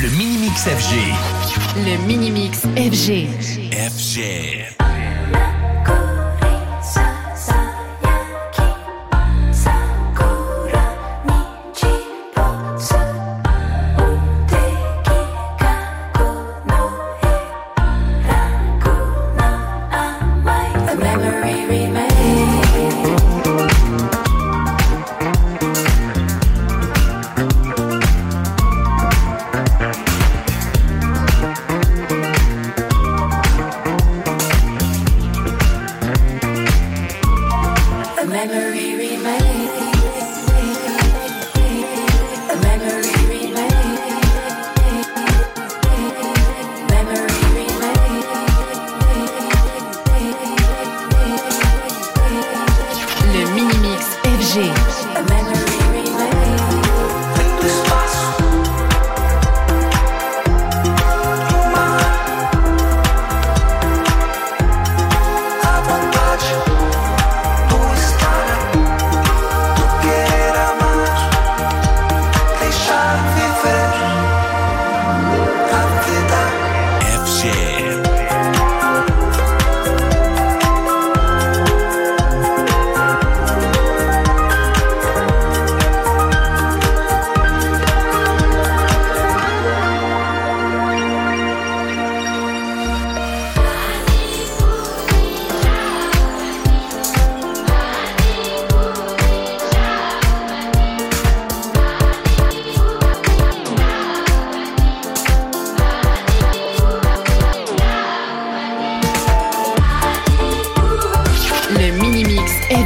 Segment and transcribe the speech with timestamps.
[0.00, 0.94] Le Mini-Mix FG.
[1.84, 3.26] Le Mini-Mix FG.
[3.72, 4.87] FG.
[38.38, 38.78] The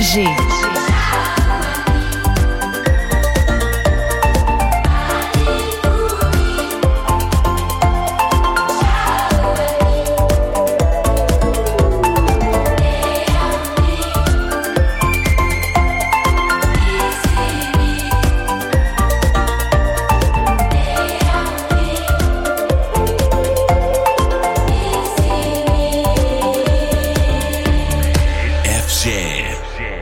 [0.02, 0.61] gente.
[29.76, 30.01] shit.